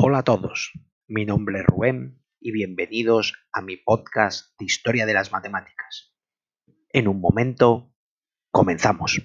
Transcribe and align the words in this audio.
Hola 0.00 0.18
a 0.18 0.22
todos, 0.22 0.70
mi 1.08 1.24
nombre 1.24 1.58
es 1.58 1.66
Rubén 1.66 2.22
y 2.38 2.52
bienvenidos 2.52 3.34
a 3.52 3.62
mi 3.62 3.78
podcast 3.78 4.56
de 4.56 4.66
Historia 4.66 5.06
de 5.06 5.12
las 5.12 5.32
Matemáticas. 5.32 6.14
En 6.90 7.08
un 7.08 7.20
momento, 7.20 7.92
comenzamos. 8.52 9.20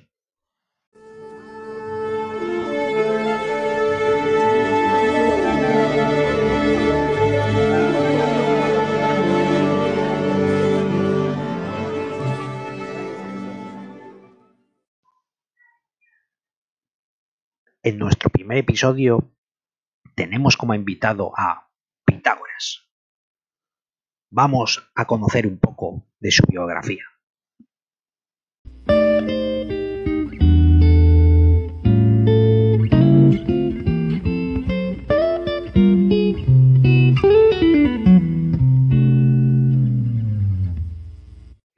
En 17.84 18.00
nuestro 18.00 18.32
primer 18.32 18.58
episodio 18.58 19.34
tenemos 20.16 20.58
como 20.58 20.74
invitado 20.74 21.32
a 21.38 21.70
Pitágoras. 22.06 22.88
Vamos 24.30 24.92
a 24.96 25.06
conocer 25.06 25.48
un 25.48 25.60
poco 25.60 26.08
de 26.20 26.32
su 26.32 26.44
biografía. 26.48 27.04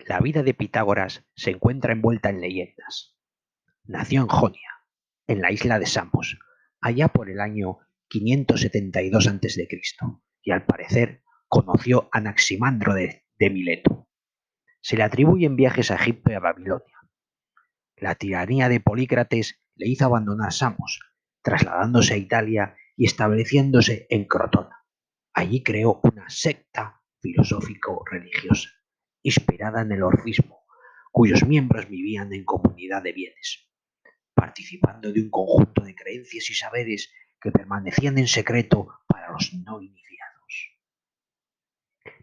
La 0.08 0.20
vida 0.22 0.44
de 0.44 0.54
Pitágoras 0.54 1.26
se 1.36 1.52
encuentra 1.52 1.92
envuelta 1.92 2.30
en 2.30 2.40
leyendas. 2.40 3.18
Nació 3.84 4.22
en 4.22 4.28
Jonia, 4.28 4.72
en 5.28 5.42
la 5.42 5.52
isla 5.52 5.78
de 5.78 5.86
Samos, 5.86 6.40
allá 6.80 7.10
por 7.10 7.30
el 7.30 7.42
año 7.42 7.80
572 8.08 9.28
a.C., 9.28 9.68
y 10.42 10.52
al 10.52 10.66
parecer 10.66 11.24
conoció 11.48 12.10
a 12.12 12.20
Anaximandro 12.20 12.94
de, 12.94 13.24
Mileto. 13.40 14.08
Se 14.82 14.96
le 14.96 15.04
atribuyen 15.04 15.56
viajes 15.56 15.92
a 15.92 15.96
Egipto 15.96 16.32
y 16.32 16.36
a 16.36 16.40
Babilonia. 16.40 17.00
La 17.98 18.16
tiranía 18.16 18.70
de 18.70 18.80
Polícrates 18.80 19.62
le 19.76 19.88
hizo 19.88 20.06
abandonar 20.06 20.54
Samos, 20.54 21.00
trasladándose 21.42 22.14
a 22.14 22.18
Italia 22.18 22.76
y 22.96 23.06
estableciéndose 23.06 24.06
en 24.10 24.26
Crotona. 24.26 24.86
Allí 25.34 25.64
creó 25.64 26.00
una 26.04 26.30
secta 26.30 27.02
filosófico-religiosa, 27.22 28.70
inspirada 29.24 29.82
en 29.82 29.92
el 29.92 30.04
orfismo, 30.04 30.66
cuyos 31.12 31.46
miembros 31.46 31.90
vivían 31.90 32.34
en 32.34 32.46
comunidad 32.46 33.02
de 33.02 33.14
bienes, 33.14 33.70
participando 34.34 35.12
de 35.12 35.22
un 35.22 35.30
conjunto 35.30 35.84
de 35.84 35.96
creencias 35.96 36.50
y 36.50 36.54
saberes 36.54 37.12
que 37.46 37.52
permanecían 37.52 38.18
en 38.18 38.28
secreto 38.28 39.02
para 39.06 39.32
los 39.32 39.54
no 39.54 39.80
iniciados. 39.80 40.72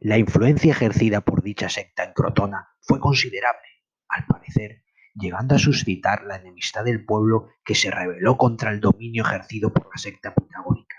La 0.00 0.18
influencia 0.18 0.72
ejercida 0.72 1.20
por 1.20 1.44
dicha 1.44 1.68
secta 1.68 2.02
en 2.02 2.12
Crotona 2.12 2.70
fue 2.80 2.98
considerable, 2.98 3.68
al 4.08 4.26
parecer, 4.26 4.82
llegando 5.14 5.54
a 5.54 5.60
suscitar 5.60 6.24
la 6.24 6.38
enemistad 6.38 6.82
del 6.82 7.04
pueblo 7.04 7.50
que 7.64 7.76
se 7.76 7.92
rebeló 7.92 8.36
contra 8.36 8.72
el 8.72 8.80
dominio 8.80 9.22
ejercido 9.24 9.72
por 9.72 9.88
la 9.94 9.96
secta 9.96 10.34
pitagórica. 10.34 10.96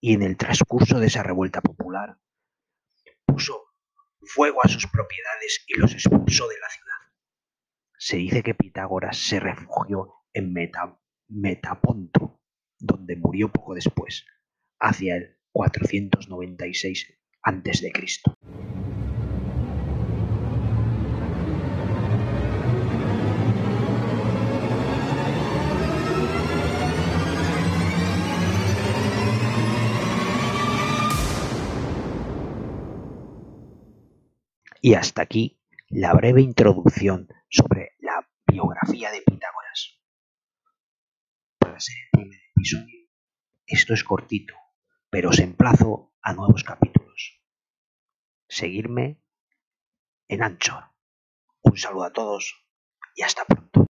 Y 0.00 0.14
en 0.14 0.22
el 0.22 0.36
transcurso 0.36 0.98
de 0.98 1.06
esa 1.06 1.22
revuelta 1.22 1.60
popular, 1.60 2.18
puso 3.24 3.68
fuego 4.20 4.64
a 4.64 4.68
sus 4.68 4.88
propiedades 4.88 5.64
y 5.68 5.78
los 5.78 5.92
expulsó 5.92 6.48
de 6.48 6.58
la 6.58 6.68
ciudad. 6.70 6.88
Se 7.98 8.16
dice 8.16 8.42
que 8.42 8.56
Pitágoras 8.56 9.16
se 9.16 9.38
refugió 9.38 10.24
en 10.32 10.52
Metaponto, 11.28 12.37
donde 12.78 13.16
murió 13.16 13.50
poco 13.50 13.74
después, 13.74 14.24
hacia 14.78 15.16
el 15.16 15.36
496 15.52 17.14
a.C. 17.42 17.92
Y 34.80 34.94
hasta 34.94 35.22
aquí 35.22 35.60
la 35.88 36.14
breve 36.14 36.40
introducción 36.40 37.28
sobre 37.50 37.96
la 37.98 38.26
biografía 38.46 39.10
de 39.10 39.22
Pitágoras. 39.22 39.98
Esto 43.66 43.94
es 43.94 44.04
cortito, 44.04 44.54
pero 45.10 45.30
os 45.30 45.38
emplazo 45.38 46.12
a 46.22 46.32
nuevos 46.32 46.64
capítulos. 46.64 47.40
Seguirme 48.48 49.22
en 50.28 50.42
Anchor. 50.42 50.84
Un 51.62 51.76
saludo 51.76 52.04
a 52.04 52.12
todos 52.12 52.54
y 53.14 53.22
hasta 53.22 53.44
pronto. 53.44 53.86